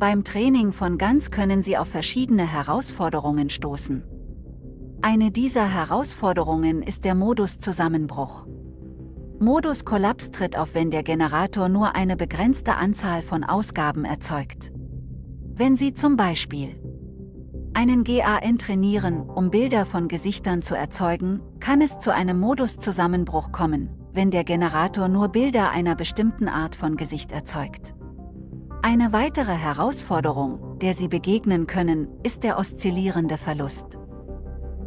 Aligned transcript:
Beim 0.00 0.24
Training 0.24 0.72
von 0.72 0.96
Ganz 0.96 1.30
können 1.30 1.62
Sie 1.62 1.76
auf 1.76 1.86
verschiedene 1.86 2.50
Herausforderungen 2.50 3.50
stoßen. 3.50 4.02
Eine 5.02 5.30
dieser 5.30 5.68
Herausforderungen 5.68 6.82
ist 6.82 7.04
der 7.04 7.14
Modus 7.14 7.58
Zusammenbruch. 7.58 8.46
Modus 9.40 9.84
Kollaps 9.84 10.30
tritt 10.30 10.56
auf, 10.56 10.72
wenn 10.72 10.90
der 10.90 11.02
Generator 11.02 11.68
nur 11.68 11.96
eine 11.96 12.16
begrenzte 12.16 12.76
Anzahl 12.76 13.20
von 13.20 13.44
Ausgaben 13.44 14.06
erzeugt. 14.06 14.72
Wenn 15.52 15.76
Sie 15.76 15.92
zum 15.92 16.16
Beispiel 16.16 16.80
einen 17.74 18.02
GAN 18.02 18.56
trainieren, 18.56 19.28
um 19.28 19.50
Bilder 19.50 19.84
von 19.84 20.08
Gesichtern 20.08 20.62
zu 20.62 20.74
erzeugen, 20.74 21.42
kann 21.60 21.82
es 21.82 21.98
zu 21.98 22.10
einem 22.10 22.40
Moduszusammenbruch 22.40 23.52
kommen, 23.52 23.90
wenn 24.14 24.30
der 24.30 24.44
Generator 24.44 25.08
nur 25.08 25.28
Bilder 25.28 25.70
einer 25.72 25.94
bestimmten 25.94 26.48
Art 26.48 26.74
von 26.74 26.96
Gesicht 26.96 27.32
erzeugt. 27.32 27.94
Eine 28.82 29.12
weitere 29.12 29.52
Herausforderung, 29.52 30.78
der 30.78 30.94
Sie 30.94 31.08
begegnen 31.08 31.66
können, 31.66 32.08
ist 32.22 32.44
der 32.44 32.58
oszillierende 32.58 33.36
Verlust. 33.36 33.98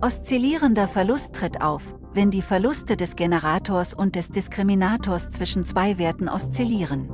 Oszillierender 0.02 0.88
Verlust 0.88 1.35
tritt 1.35 1.61
auf, 1.61 1.93
wenn 2.11 2.31
die 2.31 2.41
Verluste 2.41 2.97
des 2.97 3.16
Generators 3.16 3.93
und 3.93 4.16
des 4.16 4.29
Diskriminators 4.29 5.29
zwischen 5.29 5.63
zwei 5.63 5.99
Werten 5.99 6.27
oszillieren. 6.27 7.07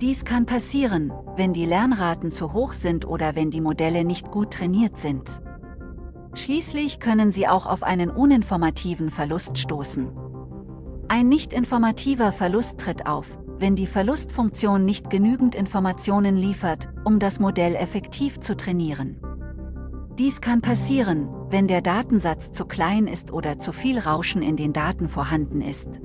Dies 0.00 0.24
kann 0.24 0.46
passieren, 0.46 1.12
wenn 1.36 1.52
die 1.52 1.66
Lernraten 1.66 2.32
zu 2.32 2.54
hoch 2.54 2.72
sind 2.72 3.06
oder 3.06 3.36
wenn 3.36 3.50
die 3.50 3.60
Modelle 3.60 4.04
nicht 4.04 4.30
gut 4.30 4.54
trainiert 4.54 4.98
sind. 4.98 5.42
Schließlich 6.32 6.98
können 6.98 7.30
sie 7.30 7.46
auch 7.46 7.66
auf 7.66 7.82
einen 7.82 8.08
uninformativen 8.08 9.10
Verlust 9.10 9.58
stoßen. 9.58 10.10
Ein 11.08 11.28
nicht 11.28 11.52
informativer 11.52 12.32
Verlust 12.32 12.80
tritt 12.80 13.06
auf, 13.06 13.38
wenn 13.64 13.76
die 13.76 13.86
Verlustfunktion 13.86 14.84
nicht 14.84 15.08
genügend 15.08 15.54
Informationen 15.54 16.36
liefert, 16.36 16.90
um 17.02 17.18
das 17.18 17.40
Modell 17.40 17.74
effektiv 17.76 18.38
zu 18.38 18.58
trainieren. 18.58 19.16
Dies 20.18 20.42
kann 20.42 20.60
passieren, 20.60 21.30
wenn 21.48 21.66
der 21.66 21.80
Datensatz 21.80 22.52
zu 22.52 22.66
klein 22.66 23.06
ist 23.06 23.32
oder 23.32 23.58
zu 23.58 23.72
viel 23.72 23.98
Rauschen 23.98 24.42
in 24.42 24.56
den 24.56 24.74
Daten 24.74 25.08
vorhanden 25.08 25.62
ist. 25.62 26.02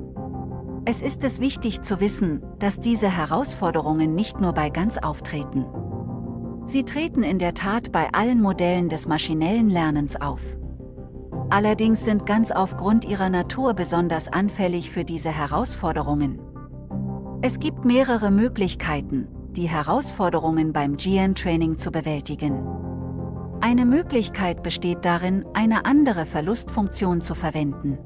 Es 0.85 1.01
ist 1.01 1.25
es 1.25 1.41
wichtig 1.41 1.81
zu 1.81 1.99
wissen, 1.99 2.41
dass 2.59 2.79
diese 2.79 3.09
Herausforderungen 3.09 4.16
nicht 4.16 4.39
nur 4.39 4.53
bei 4.53 4.69
ganz 4.69 4.97
auftreten. 4.97 5.66
Sie 6.66 6.85
treten 6.85 7.23
in 7.23 7.39
der 7.39 7.55
Tat 7.55 7.91
bei 7.91 8.07
allen 8.13 8.41
Modellen 8.41 8.88
des 8.88 9.05
maschinellen 9.05 9.69
Lernens 9.69 10.16
auf. 10.16 10.39
Allerdings 11.49 12.05
sind 12.05 12.25
ganz 12.25 12.51
aufgrund 12.51 13.03
ihrer 13.03 13.27
Natur 13.27 13.73
besonders 13.73 14.31
anfällig 14.31 14.91
für 14.91 15.03
diese 15.03 15.29
Herausforderungen. 15.29 16.39
Es 17.41 17.61
gibt 17.61 17.85
mehrere 17.85 18.31
Möglichkeiten, 18.31 19.29
die 19.51 19.69
Herausforderungen 19.69 20.73
beim 20.73 20.97
GN-Training 20.97 21.77
zu 21.77 21.89
bewältigen. 21.89 22.67
Eine 23.61 23.85
Möglichkeit 23.85 24.61
besteht 24.61 25.05
darin, 25.05 25.45
eine 25.53 25.85
andere 25.85 26.25
Verlustfunktion 26.25 27.21
zu 27.21 27.35
verwenden. 27.35 27.97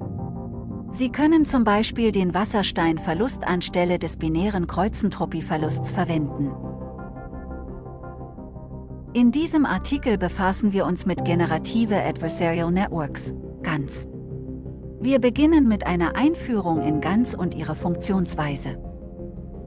Sie 0.91 1.09
können 1.09 1.45
zum 1.45 1.63
Beispiel 1.63 2.11
den 2.11 2.35
Wassersteinverlust 2.35 3.43
anstelle 3.43 3.97
des 3.97 4.17
binären 4.17 4.67
Kreuzentropieverlusts 4.67 5.91
verwenden. 5.91 6.51
In 9.13 9.31
diesem 9.31 9.65
Artikel 9.65 10.19
befassen 10.19 10.73
wir 10.73 10.85
uns 10.85 11.07
mit 11.07 11.25
generative 11.25 11.99
Adversarial 12.03 12.71
Networks, 12.71 13.33
GANs. 13.63 14.07
Wir 15.01 15.19
beginnen 15.19 15.67
mit 15.67 15.87
einer 15.87 16.15
Einführung 16.15 16.83
in 16.83 17.01
GANs 17.01 17.33
und 17.33 17.55
ihre 17.55 17.73
Funktionsweise. 17.73 18.92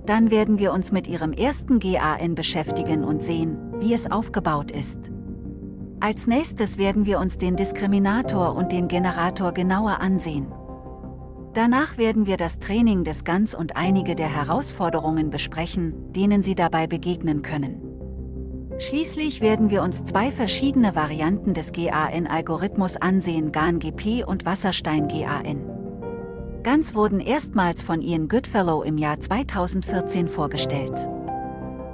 Dann 0.07 0.31
werden 0.31 0.61
wir 0.61 0.73
uns 0.73 0.93
mit 0.93 1.09
ihrem 1.09 1.33
ersten 1.33 1.81
GAN 1.81 2.37
beschäftigen 2.37 3.03
und 3.03 3.23
sehen, 3.23 3.59
wie 3.81 3.93
es 3.93 4.11
aufgebaut 4.11 4.71
ist. 4.71 5.11
Als 5.99 6.28
nächstes 6.28 6.78
werden 6.78 7.06
wir 7.06 7.19
uns 7.19 7.39
den 7.39 7.56
Diskriminator 7.56 8.55
und 8.55 8.71
den 8.71 8.87
Generator 8.87 9.53
genauer 9.53 10.00
ansehen. 10.00 10.47
Danach 11.55 11.99
werden 11.99 12.27
wir 12.27 12.37
das 12.37 12.59
Training 12.59 13.03
des 13.03 13.25
GANs 13.25 13.55
und 13.55 13.77
einige 13.77 14.15
der 14.15 14.28
Herausforderungen 14.28 15.31
besprechen, 15.31 16.12
denen 16.12 16.43
Sie 16.43 16.55
dabei 16.55 16.87
begegnen 16.87 17.43
können. 17.43 17.81
Schließlich 18.78 19.41
werden 19.41 19.71
wir 19.71 19.83
uns 19.83 20.05
zwei 20.05 20.31
verschiedene 20.31 20.94
Varianten 20.94 21.55
des 21.55 21.73
GAN-Algorithmus 21.73 22.97
ansehen, 22.99 23.50
GAN-GP 23.50 24.25
und 24.27 24.44
Wasserstein-GAN. 24.44 25.75
GANs 26.66 26.97
wurden 26.97 27.21
erstmals 27.21 27.84
von 27.84 28.03
Ian 28.03 28.27
Goodfellow 28.27 28.82
im 28.82 28.99
Jahr 28.99 29.21
2014 29.21 30.27
vorgestellt. 30.27 31.09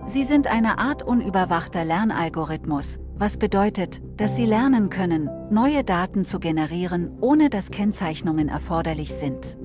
Sie 0.06 0.22
sind 0.22 0.46
eine 0.46 0.78
Art 0.78 1.02
unüberwachter 1.02 1.84
Lernalgorithmus, 1.84 2.98
was 3.18 3.36
bedeutet, 3.36 4.00
dass 4.16 4.34
Sie 4.34 4.46
lernen 4.46 4.88
können, 4.88 5.28
neue 5.50 5.84
Daten 5.84 6.24
zu 6.24 6.40
generieren, 6.40 7.10
ohne 7.20 7.50
dass 7.50 7.70
Kennzeichnungen 7.70 8.48
erforderlich 8.48 9.12
sind. 9.12 9.58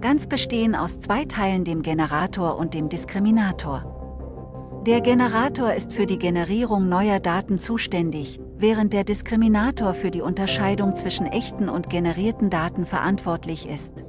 Ganz 0.00 0.26
bestehen 0.26 0.74
aus 0.74 1.00
zwei 1.00 1.26
Teilen 1.26 1.66
dem 1.66 1.82
Generator 1.82 2.56
und 2.56 2.72
dem 2.72 2.88
Diskriminator. 2.88 4.80
Der 4.86 5.02
Generator 5.02 5.74
ist 5.74 5.92
für 5.92 6.06
die 6.06 6.18
Generierung 6.18 6.88
neuer 6.88 7.20
Daten 7.20 7.58
zuständig, 7.58 8.40
während 8.56 8.94
der 8.94 9.04
Diskriminator 9.04 9.92
für 9.92 10.10
die 10.10 10.22
Unterscheidung 10.22 10.96
zwischen 10.96 11.26
echten 11.26 11.68
und 11.68 11.90
generierten 11.90 12.48
Daten 12.48 12.86
verantwortlich 12.86 13.68
ist. 13.68 14.02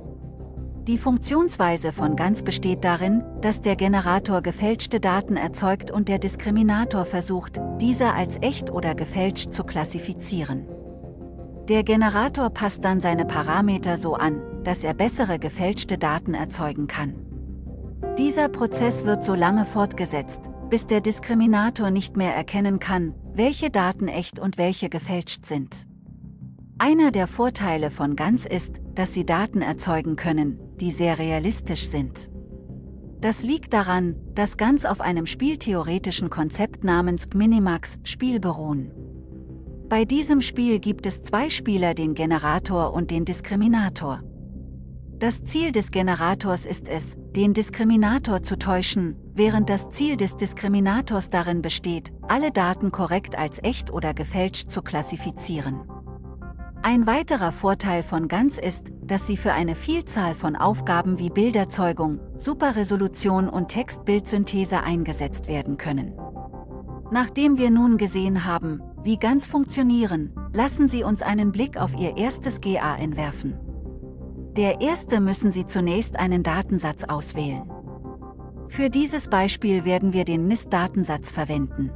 Die 0.88 1.00
Funktionsweise 1.00 1.92
von 1.92 2.16
Ganz 2.16 2.44
besteht 2.44 2.84
darin, 2.84 3.24
dass 3.42 3.60
der 3.60 3.76
Generator 3.76 4.44
gefälschte 4.44 5.00
Daten 5.00 5.36
erzeugt 5.36 5.90
und 5.90 6.08
der 6.08 6.20
Diskriminator 6.20 7.06
versucht, 7.06 7.60
diese 7.82 8.14
als 8.14 8.38
echt 8.42 8.70
oder 8.70 8.94
gefälscht 8.94 9.52
zu 9.52 9.64
klassifizieren. 9.64 10.68
Der 11.70 11.84
Generator 11.84 12.52
passt 12.52 12.86
dann 12.86 13.02
seine 13.02 13.26
Parameter 13.26 13.98
so 13.98 14.14
an, 14.14 14.40
dass 14.64 14.84
er 14.84 14.94
bessere 14.94 15.40
gefälschte 15.40 15.98
Daten 15.98 16.36
erzeugen 16.36 16.86
kann. 16.86 17.16
Dieser 18.20 18.48
Prozess 18.48 19.06
wird 19.06 19.24
so 19.24 19.34
lange 19.34 19.66
fortgesetzt, 19.66 20.42
bis 20.70 20.86
der 20.86 21.02
Diskriminator 21.02 21.90
nicht 21.90 22.16
mehr 22.16 22.36
erkennen 22.36 22.78
kann, 22.78 23.16
welche 23.34 23.72
Daten 23.72 24.08
echt 24.08 24.38
und 24.38 24.60
welche 24.60 24.90
gefälscht 24.90 25.48
sind. 25.48 25.88
Einer 26.78 27.12
der 27.12 27.28
Vorteile 27.28 27.90
von 27.90 28.18
GANs 28.18 28.46
ist, 28.46 28.82
dass 28.96 29.14
sie 29.14 29.26
Daten 29.26 29.62
erzeugen 29.62 30.18
können, 30.18 30.60
die 30.82 30.92
sehr 30.92 31.18
realistisch 31.18 31.88
sind. 31.88 32.30
Das 33.22 33.44
liegt 33.44 33.72
daran, 33.72 34.18
dass 34.36 34.58
GANs 34.58 34.86
auf 34.86 35.00
einem 35.00 35.26
spieltheoretischen 35.26 36.30
Konzept 36.30 36.84
namens 36.84 37.30
Minimax-Spiel 37.34 38.42
beruhen. 38.42 38.92
Bei 39.88 40.04
diesem 40.04 40.42
Spiel 40.42 40.80
gibt 40.80 41.06
es 41.06 41.24
zwei 41.24 41.50
Spieler, 41.50 41.94
den 41.94 42.14
Generator 42.14 42.94
und 42.94 43.10
den 43.10 43.24
Diskriminator. 43.24 44.22
Das 45.18 45.46
Ziel 45.46 45.72
des 45.72 45.92
Generators 45.92 46.66
ist 46.66 46.90
es, 46.90 47.16
den 47.38 47.54
Diskriminator 47.54 48.42
zu 48.42 48.60
täuschen, 48.60 49.16
während 49.34 49.70
das 49.70 49.92
Ziel 49.92 50.18
des 50.18 50.36
Diskriminators 50.36 51.30
darin 51.30 51.62
besteht, 51.62 52.12
alle 52.28 52.52
Daten 52.52 52.92
korrekt 52.92 53.38
als 53.38 53.64
echt 53.64 53.94
oder 53.94 54.14
gefälscht 54.14 54.70
zu 54.70 54.82
klassifizieren. 54.82 55.95
Ein 56.88 57.08
weiterer 57.08 57.52
Vorteil 57.52 58.04
von 58.04 58.28
GANs 58.28 58.60
ist, 58.60 58.92
dass 59.02 59.26
sie 59.26 59.38
für 59.38 59.54
eine 59.54 59.74
Vielzahl 59.74 60.36
von 60.36 60.56
Aufgaben 60.56 61.18
wie 61.18 61.32
Bilderzeugung, 61.32 62.20
Superresolution 62.38 63.50
und 63.50 63.70
Text-Bild-Synthese 63.70 64.84
eingesetzt 64.84 65.48
werden 65.48 65.78
können. 65.78 66.14
Nachdem 67.10 67.58
wir 67.58 67.72
nun 67.72 67.98
gesehen 67.98 68.46
haben, 68.46 68.84
wie 69.02 69.18
GANs 69.18 69.48
funktionieren, 69.48 70.32
lassen 70.54 70.88
Sie 70.88 71.04
uns 71.04 71.24
einen 71.24 71.52
Blick 71.52 71.76
auf 71.76 71.96
Ihr 71.98 72.18
erstes 72.18 72.62
GAN 72.62 73.18
werfen. 73.18 73.58
Der 74.56 74.80
erste 74.80 75.22
müssen 75.22 75.52
Sie 75.52 75.66
zunächst 75.66 76.20
einen 76.20 76.44
Datensatz 76.44 77.04
auswählen. 77.04 77.64
Für 78.68 78.92
dieses 78.92 79.28
Beispiel 79.28 79.86
werden 79.86 80.14
wir 80.14 80.24
den 80.24 80.48
NIST-Datensatz 80.48 81.32
verwenden. 81.32 81.90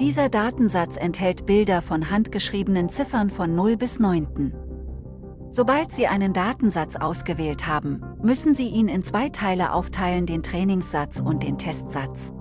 Dieser 0.00 0.28
Datensatz 0.28 0.96
enthält 0.96 1.46
Bilder 1.46 1.82
von 1.82 2.10
handgeschriebenen 2.10 2.88
Ziffern 2.88 3.30
von 3.30 3.54
0 3.54 3.76
bis 3.76 3.98
9. 3.98 4.52
Sobald 5.50 5.92
Sie 5.92 6.06
einen 6.06 6.32
Datensatz 6.32 6.96
ausgewählt 6.96 7.66
haben, 7.66 8.02
müssen 8.22 8.54
Sie 8.54 8.68
ihn 8.68 8.88
in 8.88 9.04
zwei 9.04 9.28
Teile 9.28 9.72
aufteilen, 9.72 10.24
den 10.24 10.42
Trainingssatz 10.42 11.20
und 11.20 11.42
den 11.42 11.58
Testsatz. 11.58 12.32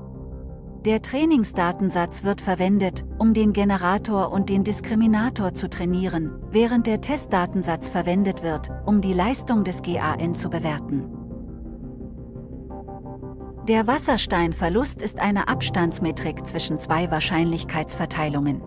Der 0.86 1.02
Trainingsdatensatz 1.02 2.24
wird 2.24 2.42
verwendet, 2.42 3.06
um 3.20 3.34
den 3.34 3.54
Generator 3.54 4.32
und 4.32 4.50
den 4.50 4.64
Diskriminator 4.64 5.54
zu 5.54 5.70
trainieren, 5.70 6.42
während 6.50 6.88
der 6.88 7.02
Testdatensatz 7.02 7.90
verwendet 7.90 8.44
wird, 8.44 8.72
um 8.86 9.02
die 9.02 9.14
Leistung 9.14 9.64
des 9.64 9.82
GAN 9.84 10.34
zu 10.34 10.50
bewerten. 10.50 11.21
Der 13.68 13.86
Wassersteinverlust 13.86 15.04
ist 15.04 15.20
eine 15.20 15.48
Abstandsmetrik 15.48 16.48
zwischen 16.48 16.80
zwei 16.80 17.12
Wahrscheinlichkeitsverteilungen. 17.12 18.64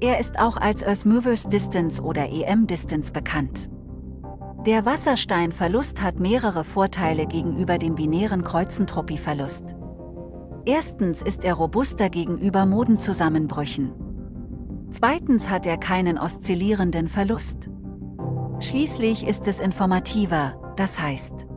Er 0.00 0.20
ist 0.20 0.38
auch 0.38 0.56
als 0.56 0.84
Earth 0.84 1.04
Movers 1.04 1.48
Distance 1.48 2.00
oder 2.00 2.30
EM 2.30 2.68
Distance 2.68 3.12
bekannt. 3.12 3.68
Der 4.64 4.86
Wassersteinverlust 4.86 6.00
hat 6.00 6.20
mehrere 6.20 6.62
Vorteile 6.62 7.26
gegenüber 7.26 7.78
dem 7.78 7.96
binären 7.96 8.44
Kreuzentropieverlust. 8.44 9.74
Erstens 10.64 11.20
ist 11.20 11.42
er 11.42 11.54
robuster 11.54 12.08
gegenüber 12.08 12.66
Modenzusammenbrüchen. 12.66 13.92
Zweitens 14.90 15.50
hat 15.50 15.66
er 15.66 15.76
keinen 15.76 16.18
oszillierenden 16.18 17.08
Verlust. 17.08 17.68
Schließlich 18.60 19.26
ist 19.26 19.48
es 19.48 19.58
informativer, 19.58 20.74
das 20.76 21.02
heißt, 21.02 21.47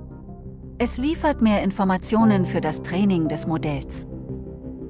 es 0.84 0.98
liefert 0.98 1.44
mehr 1.44 1.62
Informationen 1.62 2.48
für 2.48 2.60
das 2.60 2.82
Training 2.82 3.28
des 3.28 3.46
Modells. 3.46 4.08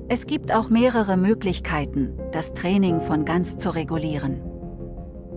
Es 0.07 0.25
gibt 0.25 0.55
auch 0.55 0.69
mehrere 0.69 1.17
Möglichkeiten, 1.17 2.13
das 2.31 2.53
Training 2.53 3.01
von 3.01 3.25
ganz 3.25 3.57
zu 3.57 3.71
regulieren. 3.75 4.41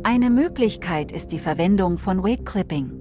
Eine 0.04 0.30
Möglichkeit 0.30 1.10
ist 1.10 1.32
die 1.32 1.40
Verwendung 1.40 1.98
von 1.98 2.22
Weight 2.22 2.46
Clipping. 2.46 2.92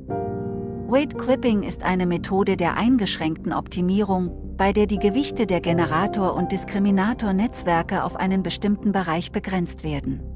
Weight 0.88 1.16
Clipping 1.16 1.62
ist 1.62 1.84
eine 1.84 2.08
Methode 2.08 2.58
der 2.58 2.76
eingeschränkten 2.76 3.54
Optimierung, 3.54 4.56
bei 4.58 4.74
der 4.74 4.88
die 4.88 4.98
Gewichte 4.98 5.46
der 5.46 5.62
Generator- 5.62 6.34
und 6.34 6.52
Diskriminator-Netzwerke 6.52 8.04
auf 8.04 8.16
einen 8.16 8.42
bestimmten 8.42 8.92
Bereich 8.92 9.32
begrenzt 9.32 9.84
werden. 9.84 10.33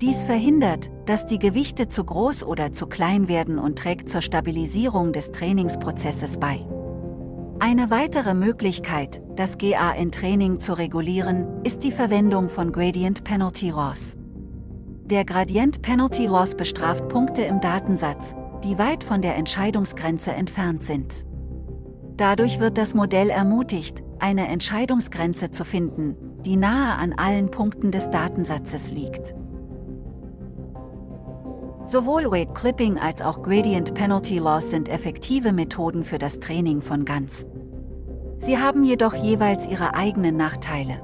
Dies 0.00 0.24
verhindert, 0.24 0.90
dass 1.06 1.24
die 1.26 1.38
Gewichte 1.38 1.86
zu 1.86 2.04
groß 2.04 2.44
oder 2.44 2.72
zu 2.72 2.86
klein 2.86 3.28
werden 3.28 3.58
und 3.58 3.78
trägt 3.78 4.08
zur 4.08 4.22
Stabilisierung 4.22 5.12
des 5.12 5.30
Trainingsprozesses 5.30 6.38
bei. 6.38 6.66
Eine 7.60 7.90
weitere 7.90 8.34
Möglichkeit, 8.34 9.22
das 9.36 9.56
GAN-Training 9.56 10.58
zu 10.58 10.76
regulieren, 10.76 11.46
ist 11.62 11.84
die 11.84 11.92
Verwendung 11.92 12.48
von 12.48 12.72
Gradient 12.72 13.22
Penalty 13.22 13.70
Loss. 13.70 14.16
Der 15.04 15.24
Gradient 15.24 15.80
Penalty 15.80 16.26
Loss 16.26 16.56
bestraft 16.56 17.08
Punkte 17.08 17.42
im 17.42 17.60
Datensatz, 17.60 18.34
die 18.64 18.76
weit 18.78 19.04
von 19.04 19.22
der 19.22 19.36
Entscheidungsgrenze 19.36 20.32
entfernt 20.32 20.82
sind. 20.82 21.24
Dadurch 22.16 22.58
wird 22.58 22.78
das 22.78 22.94
Modell 22.94 23.30
ermutigt, 23.30 24.02
eine 24.18 24.48
Entscheidungsgrenze 24.48 25.50
zu 25.50 25.64
finden, 25.64 26.16
die 26.44 26.56
nahe 26.56 26.96
an 26.96 27.12
allen 27.12 27.50
Punkten 27.50 27.92
des 27.92 28.10
Datensatzes 28.10 28.90
liegt. 28.90 29.34
Sowohl 31.86 32.30
Weight 32.30 32.54
Clipping 32.54 32.98
als 32.98 33.20
auch 33.20 33.42
Gradient 33.42 33.92
Penalty 33.92 34.38
Loss 34.38 34.70
sind 34.70 34.88
effektive 34.88 35.52
Methoden 35.52 36.02
für 36.02 36.16
das 36.16 36.40
Training 36.40 36.80
von 36.80 37.04
GANs. 37.04 37.46
Sie 38.38 38.56
haben 38.58 38.84
jedoch 38.84 39.14
jeweils 39.14 39.66
ihre 39.66 39.94
eigenen 39.94 40.36
Nachteile. 40.36 41.02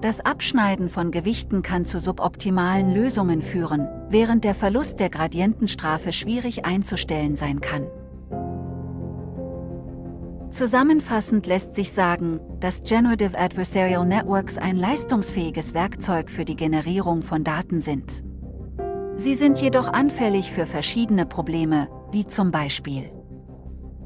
Das 0.00 0.20
Abschneiden 0.20 0.88
von 0.88 1.12
Gewichten 1.12 1.62
kann 1.62 1.84
zu 1.84 2.00
suboptimalen 2.00 2.94
Lösungen 2.94 3.42
führen, 3.42 3.88
während 4.10 4.44
der 4.44 4.54
Verlust 4.56 4.98
der 4.98 5.08
Gradientenstrafe 5.08 6.12
schwierig 6.12 6.64
einzustellen 6.64 7.36
sein 7.36 7.60
kann. 7.60 7.86
Zusammenfassend 10.50 11.46
lässt 11.46 11.76
sich 11.76 11.92
sagen, 11.92 12.40
dass 12.58 12.82
Generative 12.82 13.38
Adversarial 13.38 14.04
Networks 14.04 14.58
ein 14.58 14.76
leistungsfähiges 14.76 15.74
Werkzeug 15.74 16.28
für 16.28 16.44
die 16.44 16.56
Generierung 16.56 17.22
von 17.22 17.44
Daten 17.44 17.80
sind. 17.80 18.25
Sie 19.18 19.34
sind 19.34 19.58
jedoch 19.58 19.88
anfällig 19.88 20.52
für 20.52 20.66
verschiedene 20.66 21.24
Probleme, 21.24 21.88
wie 22.12 22.26
zum 22.26 22.50
Beispiel 22.50 23.10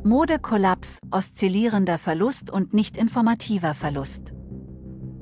Modekollaps, 0.05 0.99
oszillierender 1.11 1.99
Verlust 1.99 2.51
und 2.51 2.73
nicht 2.73 2.97
informativer 2.97 3.75
Verlust. 3.75 4.33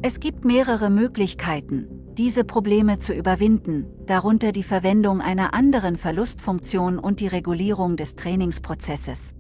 Es 0.03 0.21
gibt 0.21 0.45
mehrere 0.45 0.91
Möglichkeiten, 0.91 1.89
diese 2.19 2.45
Probleme 2.45 2.99
zu 2.99 3.15
überwinden, 3.15 3.87
darunter 4.07 4.53
die 4.53 4.63
Verwendung 4.63 5.21
einer 5.21 5.55
anderen 5.55 5.97
Verlustfunktion 5.97 6.99
und 6.99 7.21
die 7.21 7.27
Regulierung 7.27 7.97
des 7.97 8.15
Trainingsprozesses. 8.15 9.35